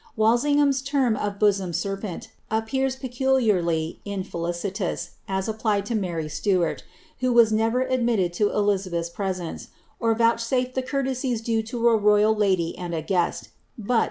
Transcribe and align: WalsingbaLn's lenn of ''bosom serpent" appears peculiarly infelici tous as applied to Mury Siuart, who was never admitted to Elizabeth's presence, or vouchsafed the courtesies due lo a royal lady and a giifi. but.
WalsingbaLn's 0.17 0.81
lenn 0.91 1.15
of 1.15 1.37
''bosom 1.37 1.75
serpent" 1.75 2.31
appears 2.49 2.95
peculiarly 2.95 3.99
infelici 4.03 4.73
tous 4.73 5.11
as 5.27 5.47
applied 5.47 5.85
to 5.85 5.93
Mury 5.93 6.25
Siuart, 6.25 6.81
who 7.19 7.31
was 7.31 7.51
never 7.53 7.83
admitted 7.83 8.33
to 8.33 8.49
Elizabeth's 8.49 9.11
presence, 9.11 9.67
or 9.99 10.15
vouchsafed 10.15 10.73
the 10.73 10.81
courtesies 10.81 11.41
due 11.41 11.63
lo 11.73 11.89
a 11.89 11.97
royal 11.97 12.33
lady 12.35 12.75
and 12.79 12.95
a 12.95 13.03
giifi. 13.03 13.49
but. 13.77 13.99